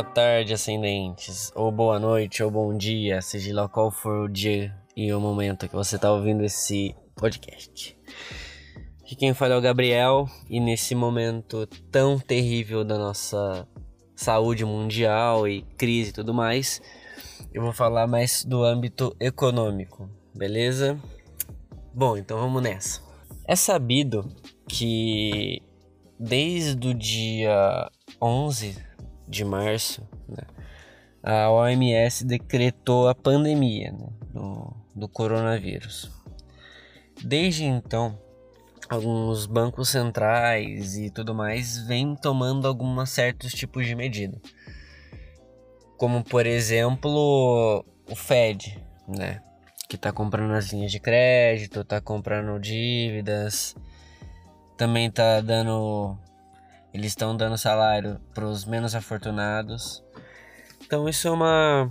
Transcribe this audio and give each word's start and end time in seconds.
boa 0.00 0.14
tarde, 0.14 0.54
ascendentes, 0.54 1.52
ou 1.54 1.70
boa 1.70 1.98
noite, 1.98 2.42
ou 2.42 2.50
bom 2.50 2.74
dia, 2.74 3.20
seja 3.20 3.54
lá 3.54 3.68
qual 3.68 3.90
for 3.90 4.24
o 4.24 4.32
dia 4.32 4.74
e 4.96 5.12
o 5.12 5.20
momento 5.20 5.68
que 5.68 5.74
você 5.74 5.96
está 5.96 6.10
ouvindo 6.10 6.42
esse 6.42 6.94
podcast. 7.14 7.98
Aqui 9.02 9.14
quem 9.14 9.34
fala 9.34 9.56
é 9.56 9.58
o 9.58 9.60
Gabriel, 9.60 10.26
e 10.48 10.58
nesse 10.58 10.94
momento 10.94 11.66
tão 11.92 12.18
terrível 12.18 12.82
da 12.82 12.96
nossa 12.96 13.68
saúde 14.16 14.64
mundial 14.64 15.46
e 15.46 15.60
crise 15.76 16.08
e 16.08 16.14
tudo 16.14 16.32
mais, 16.32 16.80
eu 17.52 17.62
vou 17.62 17.74
falar 17.74 18.06
mais 18.06 18.42
do 18.42 18.64
âmbito 18.64 19.14
econômico, 19.20 20.08
beleza? 20.34 20.98
Bom, 21.92 22.16
então 22.16 22.38
vamos 22.38 22.62
nessa. 22.62 23.02
É 23.46 23.54
sabido 23.54 24.26
que 24.66 25.60
desde 26.18 26.88
o 26.88 26.94
dia 26.94 27.90
11 28.18 28.88
de 29.30 29.44
março, 29.44 30.02
né, 30.28 30.42
a 31.22 31.50
OMS 31.50 32.24
decretou 32.24 33.08
a 33.08 33.14
pandemia 33.14 33.92
né, 33.92 34.08
do, 34.34 34.74
do 34.94 35.08
coronavírus. 35.08 36.10
Desde 37.22 37.64
então, 37.64 38.18
alguns 38.88 39.46
bancos 39.46 39.90
centrais 39.90 40.96
e 40.96 41.10
tudo 41.10 41.34
mais 41.34 41.78
vêm 41.86 42.16
tomando 42.16 42.66
alguns 42.66 43.10
certos 43.10 43.52
tipos 43.52 43.86
de 43.86 43.94
medida. 43.94 44.40
Como 45.96 46.24
por 46.24 46.46
exemplo 46.46 47.84
o 48.08 48.16
Fed, 48.16 48.82
né? 49.06 49.42
Que 49.88 49.96
está 49.96 50.12
comprando 50.12 50.52
as 50.52 50.72
linhas 50.72 50.90
de 50.90 50.98
crédito, 50.98 51.80
está 51.80 52.00
comprando 52.00 52.58
dívidas, 52.58 53.76
também 54.76 55.08
está 55.08 55.40
dando 55.40 56.16
eles 56.92 57.08
estão 57.08 57.36
dando 57.36 57.56
salário 57.56 58.20
para 58.34 58.44
os 58.44 58.64
menos 58.64 58.94
afortunados. 58.94 60.02
Então 60.84 61.08
isso 61.08 61.28
é 61.28 61.30
uma 61.30 61.90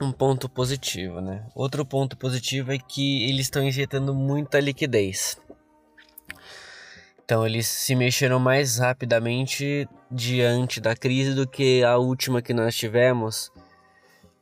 um 0.00 0.12
ponto 0.12 0.48
positivo, 0.48 1.20
né? 1.20 1.46
Outro 1.54 1.84
ponto 1.84 2.16
positivo 2.16 2.72
é 2.72 2.78
que 2.78 3.28
eles 3.28 3.46
estão 3.46 3.62
injetando 3.62 4.14
muita 4.14 4.60
liquidez. 4.60 5.40
Então 7.24 7.46
eles 7.46 7.66
se 7.66 7.94
mexeram 7.94 8.38
mais 8.38 8.78
rapidamente 8.78 9.88
diante 10.10 10.80
da 10.80 10.96
crise 10.96 11.34
do 11.34 11.46
que 11.46 11.84
a 11.84 11.96
última 11.96 12.40
que 12.40 12.54
nós 12.54 12.74
tivemos, 12.74 13.52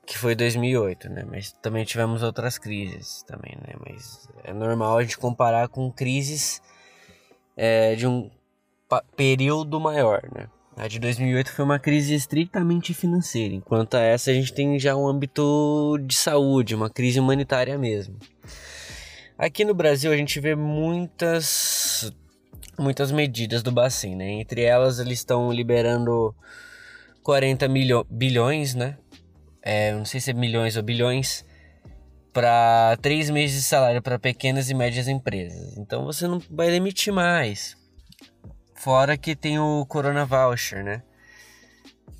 que 0.06 0.16
foi 0.16 0.34
2008, 0.34 1.08
né? 1.08 1.24
Mas 1.28 1.52
também 1.60 1.84
tivemos 1.84 2.22
outras 2.22 2.58
crises 2.58 3.24
também, 3.24 3.56
né? 3.56 3.74
Mas 3.84 4.28
é 4.44 4.52
normal 4.52 4.98
a 4.98 5.02
gente 5.02 5.18
comparar 5.18 5.68
com 5.68 5.90
crises 5.90 6.62
é, 7.56 7.94
de 7.96 8.06
um 8.06 8.30
período 9.16 9.80
maior, 9.80 10.22
né? 10.34 10.48
A 10.76 10.88
de 10.88 10.98
2008 10.98 11.52
foi 11.52 11.64
uma 11.64 11.78
crise 11.78 12.14
estritamente 12.14 12.92
financeira, 12.92 13.54
enquanto 13.54 13.94
a 13.94 14.00
essa 14.00 14.30
a 14.30 14.34
gente 14.34 14.52
tem 14.52 14.78
já 14.78 14.94
um 14.94 15.08
âmbito 15.08 15.96
de 16.02 16.14
saúde, 16.14 16.74
uma 16.74 16.90
crise 16.90 17.18
humanitária 17.18 17.78
mesmo. 17.78 18.14
Aqui 19.38 19.64
no 19.64 19.74
Brasil 19.74 20.12
a 20.12 20.16
gente 20.16 20.38
vê 20.38 20.54
muitas 20.54 22.12
muitas 22.78 23.10
medidas 23.10 23.62
do 23.62 23.72
Bacen, 23.72 24.16
né? 24.16 24.32
Entre 24.32 24.62
elas 24.62 24.98
eles 24.98 25.18
estão 25.18 25.50
liberando 25.50 26.34
40 27.22 27.66
milho 27.68 28.06
bilhões, 28.10 28.74
né? 28.74 28.98
É, 29.62 29.92
não 29.92 30.04
sei 30.04 30.20
se 30.20 30.30
é 30.30 30.34
milhões 30.34 30.76
ou 30.76 30.82
bilhões 30.82 31.42
para 32.34 32.98
três 33.00 33.30
meses 33.30 33.56
de 33.56 33.62
salário 33.62 34.02
para 34.02 34.18
pequenas 34.18 34.68
e 34.68 34.74
médias 34.74 35.08
empresas. 35.08 35.74
Então 35.78 36.04
você 36.04 36.28
não 36.28 36.38
vai 36.50 36.70
demitir 36.70 37.12
mais. 37.14 37.76
Fora 38.86 39.18
que 39.18 39.34
tem 39.34 39.58
o 39.58 39.84
Corona 39.84 40.24
Voucher, 40.24 40.84
né? 40.84 41.02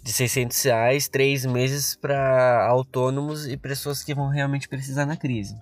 De 0.02 0.12
600 0.12 0.60
reais, 0.64 1.08
três 1.08 1.46
meses 1.46 1.94
para 1.94 2.66
autônomos 2.66 3.46
e 3.46 3.56
pessoas 3.56 4.02
que 4.02 4.12
vão 4.12 4.26
realmente 4.26 4.68
precisar 4.68 5.06
na 5.06 5.16
crise. 5.16 5.54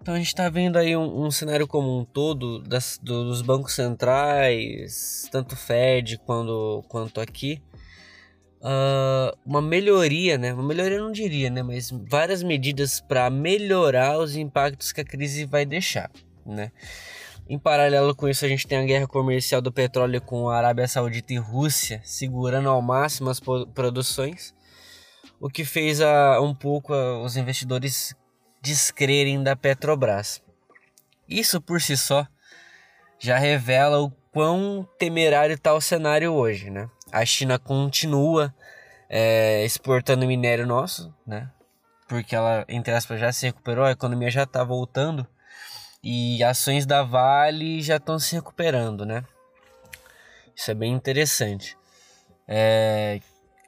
Então 0.00 0.14
a 0.14 0.16
gente 0.16 0.28
está 0.28 0.48
vendo 0.48 0.78
aí 0.78 0.96
um, 0.96 1.26
um, 1.26 1.30
cenário 1.30 1.66
como 1.68 2.00
um 2.00 2.02
todo 2.02 2.60
das, 2.60 2.98
dos 3.02 3.42
bancos 3.42 3.74
centrais, 3.74 5.28
tanto 5.30 5.54
Fed 5.54 6.16
quanto, 6.24 6.82
quanto 6.88 7.20
aqui, 7.20 7.62
uh, 8.62 9.36
uma 9.44 9.60
melhoria, 9.60 10.38
né? 10.38 10.54
Uma 10.54 10.62
melhoria 10.62 10.96
eu 10.96 11.04
não 11.04 11.12
diria, 11.12 11.50
né? 11.50 11.62
Mas 11.62 11.90
várias 11.90 12.42
medidas 12.42 13.02
para 13.02 13.28
melhorar 13.28 14.16
os 14.18 14.34
impactos 14.34 14.92
que 14.92 15.02
a 15.02 15.04
crise 15.04 15.44
vai 15.44 15.66
deixar, 15.66 16.10
né? 16.46 16.72
Em 17.48 17.58
paralelo 17.58 18.14
com 18.14 18.28
isso, 18.28 18.44
a 18.44 18.48
gente 18.48 18.66
tem 18.66 18.78
a 18.78 18.84
guerra 18.84 19.06
comercial 19.06 19.60
do 19.60 19.72
petróleo 19.72 20.20
com 20.20 20.48
a 20.48 20.56
Arábia 20.56 20.86
Saudita 20.86 21.32
e 21.32 21.38
Rússia, 21.38 22.00
segurando 22.04 22.68
ao 22.68 22.80
máximo 22.80 23.28
as 23.30 23.40
produções, 23.40 24.54
o 25.40 25.50
que 25.50 25.64
fez 25.64 26.00
a, 26.00 26.40
um 26.40 26.54
pouco 26.54 26.94
a, 26.94 27.20
os 27.20 27.36
investidores 27.36 28.14
descrerem 28.62 29.42
da 29.42 29.56
Petrobras. 29.56 30.40
Isso 31.28 31.60
por 31.60 31.80
si 31.80 31.96
só 31.96 32.26
já 33.18 33.36
revela 33.38 34.00
o 34.00 34.10
quão 34.32 34.88
temerário 34.98 35.54
está 35.54 35.74
o 35.74 35.80
cenário 35.80 36.32
hoje, 36.32 36.70
né? 36.70 36.88
A 37.10 37.24
China 37.26 37.58
continua 37.58 38.54
é, 39.10 39.64
exportando 39.64 40.26
minério 40.26 40.66
nosso, 40.66 41.14
né? 41.26 41.50
Porque 42.08 42.34
ela, 42.34 42.64
entre 42.68 42.94
aspas, 42.94 43.20
já 43.20 43.32
se 43.32 43.46
recuperou, 43.46 43.84
a 43.84 43.90
economia 43.90 44.30
já 44.30 44.44
está 44.44 44.62
voltando 44.62 45.26
e 46.02 46.42
ações 46.42 46.84
da 46.84 47.02
Vale 47.02 47.80
já 47.80 47.96
estão 47.96 48.18
se 48.18 48.34
recuperando, 48.34 49.06
né? 49.06 49.24
Isso 50.54 50.70
é 50.70 50.74
bem 50.74 50.92
interessante. 50.92 51.76
É, 52.46 53.20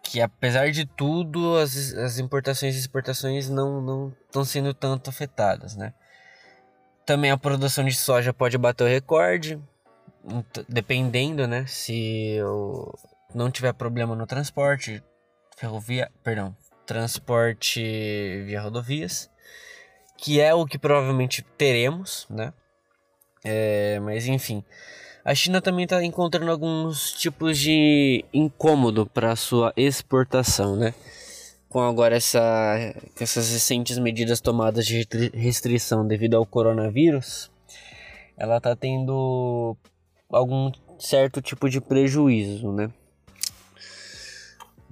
que 0.03 0.21
apesar 0.21 0.71
de 0.71 0.84
tudo, 0.84 1.56
as, 1.56 1.95
as 1.95 2.19
importações 2.19 2.75
e 2.75 2.78
exportações 2.78 3.49
não 3.49 4.12
estão 4.27 4.45
sendo 4.45 4.75
tanto 4.75 5.11
afetadas, 5.11 5.77
né? 5.77 5.95
Também 7.06 7.31
a 7.31 7.39
produção 7.39 7.84
de 7.84 7.95
soja 7.95 8.33
pode 8.33 8.59
bater 8.59 8.84
o 8.84 8.89
recorde, 8.89 9.61
dependendo, 10.69 11.47
né? 11.47 11.66
Se 11.66 12.39
não 13.33 13.51
tiver 13.51 13.72
problema 13.75 14.16
no 14.16 14.27
transporte 14.27 15.03
ferrovia, 15.56 16.11
perdão, 16.22 16.56
transporte 16.84 17.81
via 18.45 18.61
rodovias 18.61 19.31
que 20.17 20.41
é 20.41 20.55
o 20.55 20.67
que 20.67 20.79
provavelmente 20.79 21.43
teremos, 21.57 22.27
né? 22.31 22.53
É, 23.45 24.01
mas 24.01 24.27
enfim, 24.27 24.65
a 25.25 25.35
China 25.35 25.61
também 25.61 25.85
está 25.85 26.03
encontrando 26.05 26.51
alguns 26.51 27.13
tipos 27.13 27.59
de 27.59 28.25
incômodo 28.33 29.07
para 29.07 29.37
sua 29.37 29.73
exportação, 29.77 30.77
né? 30.77 30.95
Com 31.69 31.81
agora 31.81 32.17
essa, 32.17 32.95
essas 33.19 33.51
recentes 33.51 33.99
medidas 33.99 34.41
tomadas 34.41 34.87
de 34.87 35.07
restrição 35.33 36.07
devido 36.07 36.37
ao 36.37 36.47
coronavírus, 36.47 37.51
ela 38.37 38.59
está 38.59 38.77
tendo 38.77 39.77
algum 40.31 40.71
certo 40.99 41.41
tipo 41.43 41.69
de 41.69 41.81
prejuízo, 41.81 42.73
né? 42.73 42.91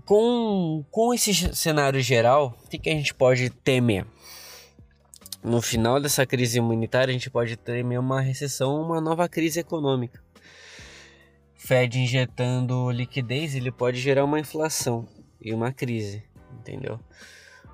Com, 0.05 0.85
com 0.91 1.15
esse 1.15 1.55
cenário 1.55 2.01
geral, 2.01 2.59
o 2.65 2.69
que, 2.69 2.79
que 2.79 2.91
a 2.91 2.95
gente 2.95 3.15
pode 3.15 3.51
temer? 3.51 4.05
No 5.43 5.61
final 5.61 6.01
dessa 6.01 6.25
crise 6.25 6.61
humanitária 6.61 7.11
a 7.11 7.13
gente 7.13 7.29
pode 7.29 7.57
ter 7.57 7.85
uma 7.85 8.21
recessão, 8.21 8.81
uma 8.81 9.01
nova 9.01 9.29
crise 9.29 9.61
econômica. 9.61 10.23
Fed 11.55 11.99
injetando 11.99 12.91
liquidez, 12.91 13.55
ele 13.55 13.71
pode 13.71 13.99
gerar 13.99 14.25
uma 14.25 14.39
inflação 14.39 15.07
e 15.41 15.53
uma 15.53 15.73
crise, 15.73 16.25
entendeu? 16.53 17.01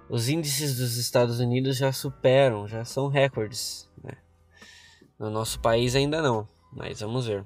Os 0.08 0.28
índices 0.28 0.78
dos 0.78 0.96
Estados 0.96 1.40
Unidos 1.40 1.76
já 1.76 1.92
superam, 1.92 2.66
já 2.66 2.84
são 2.84 3.08
recordes. 3.08 3.88
Né? 4.02 4.12
No 5.18 5.28
nosso 5.30 5.60
país 5.60 5.94
ainda 5.94 6.22
não, 6.22 6.48
mas 6.72 7.00
vamos 7.00 7.26
ver. 7.26 7.44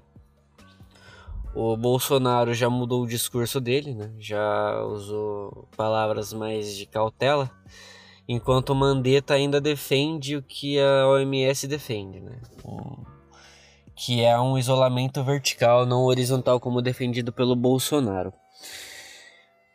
O 1.54 1.76
Bolsonaro 1.76 2.54
já 2.54 2.70
mudou 2.70 3.02
o 3.02 3.08
discurso 3.08 3.60
dele, 3.60 3.94
né? 3.94 4.12
já 4.18 4.82
usou 4.84 5.68
palavras 5.76 6.32
mais 6.32 6.76
de 6.76 6.86
cautela 6.86 7.50
enquanto 8.32 8.70
o 8.70 8.74
Mandetta 8.74 9.34
ainda 9.34 9.60
defende 9.60 10.36
o 10.36 10.42
que 10.42 10.80
a 10.80 11.06
OMS 11.06 11.66
defende, 11.66 12.20
né? 12.20 12.40
que 13.94 14.22
é 14.22 14.38
um 14.40 14.56
isolamento 14.56 15.22
vertical, 15.22 15.84
não 15.84 16.04
horizontal 16.04 16.58
como 16.58 16.80
defendido 16.80 17.30
pelo 17.30 17.54
Bolsonaro. 17.54 18.32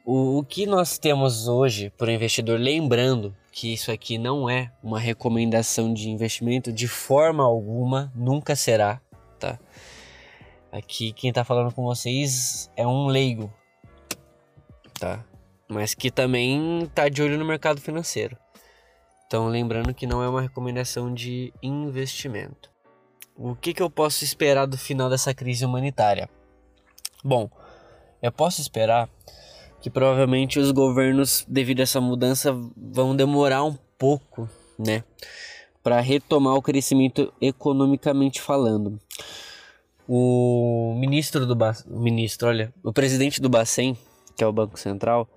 O, 0.03 0.39
o 0.39 0.43
que 0.43 0.65
nós 0.65 0.97
temos 0.97 1.47
hoje 1.47 1.91
para 1.91 2.07
o 2.07 2.11
investidor, 2.11 2.59
lembrando 2.59 3.35
que 3.51 3.71
isso 3.71 3.91
aqui 3.91 4.17
não 4.17 4.49
é 4.49 4.71
uma 4.81 4.99
recomendação 4.99 5.93
de 5.93 6.09
investimento 6.09 6.71
de 6.71 6.87
forma 6.87 7.43
alguma, 7.43 8.11
nunca 8.15 8.55
será, 8.55 8.99
tá? 9.39 9.59
Aqui 10.71 11.13
quem 11.13 11.29
está 11.29 11.43
falando 11.43 11.73
com 11.73 11.83
vocês 11.83 12.71
é 12.75 12.87
um 12.87 13.07
leigo, 13.07 13.53
tá? 14.99 15.23
mas 15.67 15.93
que 15.93 16.09
também 16.09 16.83
está 16.83 17.09
de 17.09 17.21
olho 17.21 17.37
no 17.37 17.45
mercado 17.45 17.81
financeiro. 17.81 18.37
Então, 19.27 19.47
lembrando 19.47 19.93
que 19.93 20.07
não 20.07 20.23
é 20.23 20.29
uma 20.29 20.41
recomendação 20.41 21.13
de 21.13 21.53
investimento. 21.61 22.71
O 23.35 23.55
que, 23.55 23.73
que 23.73 23.83
eu 23.83 23.89
posso 23.89 24.23
esperar 24.23 24.65
do 24.65 24.77
final 24.77 25.09
dessa 25.09 25.33
crise 25.33 25.65
humanitária? 25.65 26.29
Bom, 27.21 27.49
eu 28.21 28.31
posso 28.31 28.61
esperar 28.61 29.09
que 29.81 29.89
provavelmente 29.89 30.57
os 30.59 30.71
governos, 30.71 31.45
devido 31.45 31.81
a 31.81 31.83
essa 31.83 31.99
mudança, 31.99 32.55
vão 32.75 33.13
demorar 33.13 33.65
um 33.65 33.77
pouco, 33.97 34.49
né, 34.79 35.03
para 35.83 35.99
retomar 35.99 36.55
o 36.55 36.61
crescimento 36.61 37.33
economicamente 37.41 38.41
falando. 38.41 38.97
O 40.07 40.95
ministro 40.97 41.45
do 41.45 41.53
ba... 41.53 41.75
ministro, 41.85 42.47
olha, 42.47 42.73
o 42.81 42.93
presidente 42.93 43.41
do 43.41 43.49
Bacen, 43.49 43.97
que 44.37 44.43
é 44.43 44.47
o 44.47 44.53
Banco 44.53 44.79
Central, 44.79 45.27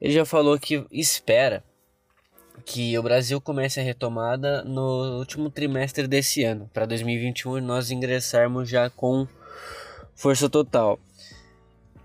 ele 0.00 0.12
já 0.12 0.24
falou 0.24 0.58
que 0.58 0.84
espera 0.90 1.62
que 2.66 2.98
o 2.98 3.02
Brasil 3.02 3.40
comece 3.40 3.78
a 3.78 3.82
retomada 3.82 4.64
no 4.64 5.18
último 5.20 5.48
trimestre 5.48 6.08
desse 6.08 6.42
ano, 6.42 6.68
para 6.74 6.84
2021 6.84 7.60
nós 7.60 7.92
ingressarmos 7.92 8.68
já 8.68 8.90
com 8.90 9.26
força 10.16 10.50
total. 10.50 10.98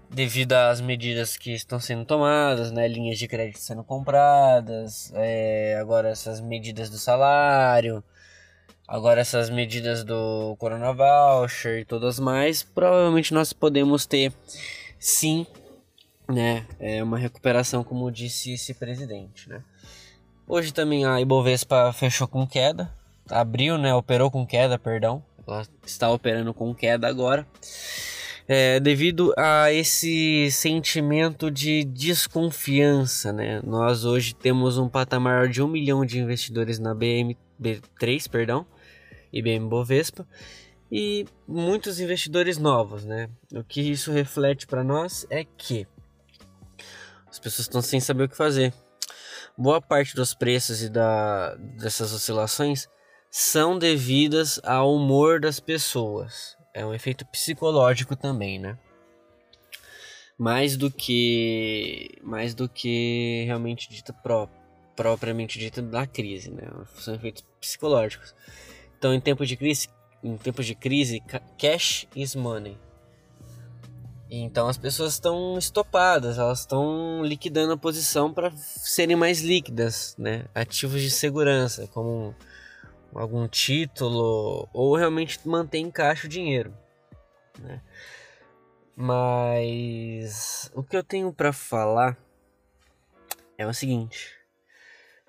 Devido 0.07 0.53
às 0.53 0.79
medidas 0.79 1.35
que 1.35 1.51
estão 1.51 1.79
sendo 1.79 2.05
tomadas, 2.05 2.71
né, 2.71 2.87
linhas 2.87 3.17
de 3.17 3.27
crédito 3.27 3.57
sendo 3.57 3.83
compradas, 3.83 5.11
é, 5.15 5.77
agora 5.81 6.09
essas 6.09 6.39
medidas 6.39 6.91
do 6.91 6.97
salário, 6.99 8.03
agora 8.87 9.19
essas 9.19 9.49
medidas 9.49 10.03
do 10.03 10.55
Corona 10.59 10.93
Voucher 10.93 11.79
e 11.79 11.85
todas 11.85 12.19
mais, 12.19 12.61
provavelmente 12.61 13.33
nós 13.33 13.51
podemos 13.51 14.05
ter 14.05 14.31
sim 14.99 15.47
né, 16.29 16.67
é 16.79 17.03
uma 17.03 17.17
recuperação, 17.17 17.83
como 17.83 18.11
disse 18.11 18.53
esse 18.53 18.75
presidente, 18.75 19.49
né. 19.49 19.63
Hoje 20.53 20.73
também 20.73 21.05
a 21.05 21.21
Ibovespa 21.21 21.93
fechou 21.93 22.27
com 22.27 22.45
queda, 22.45 22.93
abriu, 23.29 23.77
né, 23.77 23.93
operou 23.93 24.29
com 24.29 24.45
queda, 24.45 24.77
perdão, 24.77 25.23
ela 25.47 25.65
está 25.85 26.11
operando 26.11 26.53
com 26.53 26.75
queda 26.75 27.07
agora, 27.07 27.47
é, 28.49 28.77
devido 28.77 29.33
a 29.37 29.71
esse 29.71 30.51
sentimento 30.51 31.49
de 31.49 31.85
desconfiança, 31.85 33.31
né, 33.31 33.61
nós 33.63 34.03
hoje 34.03 34.35
temos 34.35 34.77
um 34.77 34.89
patamar 34.89 35.47
de 35.47 35.63
um 35.63 35.69
milhão 35.69 36.05
de 36.05 36.19
investidores 36.19 36.79
na 36.79 36.93
BM3, 36.93 38.29
perdão, 38.29 38.65
IBM 39.31 39.69
Bovespa, 39.69 40.27
e 40.91 41.25
muitos 41.47 42.01
investidores 42.01 42.57
novos, 42.57 43.05
né, 43.05 43.29
o 43.53 43.63
que 43.63 43.79
isso 43.79 44.11
reflete 44.11 44.67
para 44.67 44.83
nós 44.83 45.25
é 45.29 45.45
que 45.45 45.87
as 47.29 47.39
pessoas 47.39 47.67
estão 47.67 47.81
sem 47.81 48.01
saber 48.01 48.23
o 48.23 48.27
que 48.27 48.35
fazer. 48.35 48.73
Boa 49.61 49.79
parte 49.79 50.15
dos 50.15 50.33
preços 50.33 50.81
e 50.81 50.89
da, 50.89 51.53
dessas 51.77 52.11
oscilações 52.11 52.89
são 53.29 53.77
devidas 53.77 54.59
ao 54.63 54.95
humor 54.95 55.39
das 55.39 55.59
pessoas. 55.59 56.57
É 56.73 56.83
um 56.83 56.95
efeito 56.95 57.23
psicológico 57.27 58.15
também, 58.15 58.57
né? 58.57 58.75
Mais 60.35 60.75
do 60.75 60.89
que 60.89 62.17
mais 62.23 62.55
do 62.55 62.67
que 62.67 63.43
realmente 63.45 63.87
dita 63.87 64.11
pró, 64.11 64.49
propriamente 64.95 65.59
dita 65.59 65.79
da 65.79 66.07
crise, 66.07 66.49
né? 66.49 66.63
São 66.95 67.13
efeitos 67.13 67.45
psicológicos. 67.59 68.33
Então, 68.97 69.13
em 69.13 69.21
tempos 69.21 69.47
de 69.47 69.55
crise, 69.55 69.89
em 70.23 70.37
tempos 70.37 70.65
de 70.65 70.73
crise, 70.73 71.21
cash 71.59 72.07
is 72.15 72.33
money. 72.33 72.79
Então 74.33 74.69
as 74.69 74.77
pessoas 74.77 75.11
estão 75.11 75.57
estopadas, 75.57 76.37
elas 76.37 76.61
estão 76.61 77.21
liquidando 77.21 77.73
a 77.73 77.77
posição 77.77 78.33
para 78.33 78.49
serem 78.55 79.17
mais 79.17 79.41
líquidas, 79.41 80.15
né? 80.17 80.45
Ativos 80.55 81.01
de 81.01 81.11
segurança, 81.11 81.85
como 81.87 82.33
algum 83.13 83.45
título 83.45 84.69
ou 84.71 84.95
realmente 84.95 85.45
manter 85.45 85.79
em 85.79 85.91
caixa 85.91 86.27
o 86.27 86.29
dinheiro, 86.29 86.73
né? 87.59 87.81
Mas 88.95 90.71
o 90.73 90.81
que 90.81 90.95
eu 90.95 91.03
tenho 91.03 91.33
para 91.33 91.51
falar 91.51 92.17
é 93.57 93.67
o 93.67 93.73
seguinte: 93.73 94.33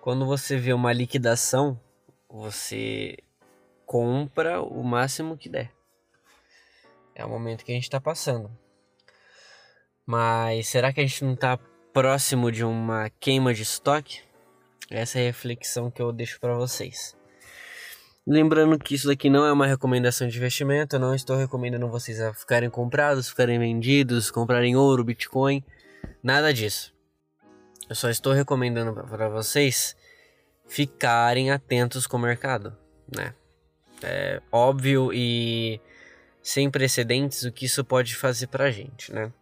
quando 0.01 0.25
você 0.25 0.57
vê 0.57 0.73
uma 0.73 0.93
liquidação, 0.93 1.77
você 2.29 3.17
compra 3.85 4.63
o 4.63 4.81
máximo 4.85 5.37
que 5.37 5.49
der. 5.49 5.73
É 7.17 7.25
o 7.25 7.29
momento 7.29 7.65
que 7.65 7.73
a 7.73 7.75
gente 7.75 7.83
está 7.83 8.01
passando. 8.01 8.62
Mas 10.07 10.69
será 10.69 10.93
que 10.93 11.01
a 11.01 11.07
gente 11.07 11.25
não 11.25 11.35
está 11.35 11.59
próximo 11.93 12.51
de 12.51 12.65
uma 12.65 13.11
queima 13.21 13.55
de 13.55 13.63
estoque? 13.63 14.21
Essa 14.91 15.19
é 15.19 15.23
a 15.23 15.27
reflexão 15.27 15.91
que 15.91 16.03
eu 16.03 16.13
deixo 16.13 16.39
para 16.41 16.55
vocês. 16.55 17.17
Lembrando 18.27 18.79
que 18.79 18.95
isso 18.95 19.09
daqui 19.09 19.29
não 19.29 19.45
é 19.45 19.53
uma 19.53 19.67
recomendação 19.67 20.29
de 20.29 20.37
investimento, 20.37 20.95
eu 20.95 21.01
não 21.01 21.15
estou 21.15 21.37
recomendando 21.37 21.89
vocês 21.89 22.21
a 22.21 22.33
ficarem 22.33 22.71
comprados, 22.71 23.29
ficarem 23.29 23.59
vendidos, 23.59 24.31
comprarem 24.31 24.77
ouro, 24.77 25.03
bitcoin, 25.03 25.65
nada 26.23 26.53
disso. 26.55 26.95
Eu 27.89 27.97
só 27.97 28.09
estou 28.09 28.33
recomendando 28.33 28.95
para 28.95 29.29
vocês 29.29 29.97
ficarem 30.67 31.51
atentos 31.51 32.07
com 32.07 32.17
o 32.17 32.21
mercado, 32.21 32.77
né? 33.15 33.35
É 34.03 34.41
óbvio 34.51 35.13
e 35.13 35.81
sem 36.41 36.71
precedentes 36.71 37.43
o 37.43 37.53
que 37.53 37.67
isso 37.67 37.85
pode 37.85 38.15
fazer 38.15 38.47
pra 38.47 38.71
gente, 38.71 39.13
né? 39.13 39.33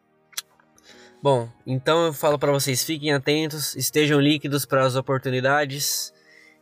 Bom, 1.22 1.50
então 1.66 2.06
eu 2.06 2.14
falo 2.14 2.38
para 2.38 2.50
vocês, 2.50 2.82
fiquem 2.82 3.12
atentos, 3.12 3.76
estejam 3.76 4.18
líquidos 4.18 4.64
para 4.64 4.86
as 4.86 4.96
oportunidades. 4.96 6.14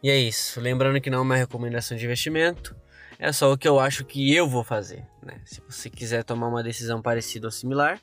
E 0.02 0.10
é 0.10 0.16
isso. 0.16 0.60
Lembrando 0.60 1.00
que 1.00 1.08
não 1.08 1.18
é 1.18 1.22
uma 1.22 1.36
recomendação 1.36 1.96
de 1.96 2.04
investimento, 2.04 2.74
é 3.20 3.32
só 3.32 3.52
o 3.52 3.56
que 3.56 3.68
eu 3.68 3.78
acho 3.78 4.04
que 4.04 4.34
eu 4.34 4.48
vou 4.48 4.64
fazer. 4.64 5.06
Né? 5.22 5.40
Se 5.44 5.60
você 5.60 5.88
quiser 5.88 6.24
tomar 6.24 6.48
uma 6.48 6.62
decisão 6.62 7.00
parecida 7.00 7.46
ou 7.46 7.52
similar, 7.52 8.00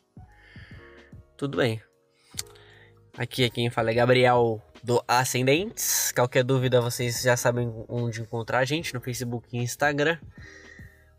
tudo 1.35 1.57
bem. 1.57 1.81
Aqui 3.17 3.43
é 3.43 3.49
quem 3.49 3.69
fala 3.69 3.91
é 3.91 3.93
Gabriel 3.93 4.61
do 4.81 5.03
Ascendentes. 5.05 6.13
Qualquer 6.13 6.43
dúvida, 6.45 6.79
vocês 6.79 7.21
já 7.21 7.35
sabem 7.35 7.69
onde 7.89 8.21
encontrar 8.21 8.59
a 8.59 8.65
gente 8.65 8.93
no 8.93 9.01
Facebook 9.01 9.47
e 9.51 9.57
Instagram 9.57 10.17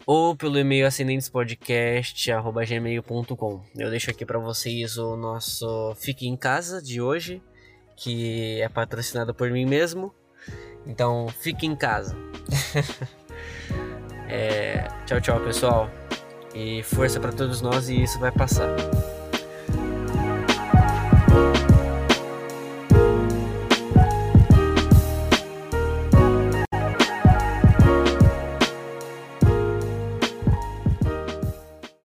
ou 0.07 0.35
pelo 0.37 0.59
e-mail 0.59 0.87
ascendentespodcast.gmail.com. 0.87 3.61
Eu 3.77 3.91
deixo 3.91 4.11
aqui 4.11 4.25
para 4.25 4.39
vocês 4.39 4.97
o 4.97 5.17
nosso 5.17 5.93
Fique 5.97 6.29
em 6.29 6.37
Casa 6.37 6.81
de 6.81 7.03
hoje, 7.03 7.43
que 7.97 8.61
é 8.61 8.69
patrocinado 8.69 9.35
por 9.35 9.51
mim 9.51 9.67
mesmo. 9.67 10.15
Então, 10.87 11.27
fique 11.41 11.67
em 11.67 11.75
casa. 11.75 12.17
é, 14.31 14.87
tchau, 15.05 15.21
tchau, 15.21 15.41
pessoal. 15.41 15.91
E 16.55 16.85
força 16.85 17.19
para 17.19 17.33
todos 17.33 17.61
nós 17.61 17.89
e 17.89 18.01
isso 18.01 18.21
vai 18.21 18.31
passar. 18.31 18.69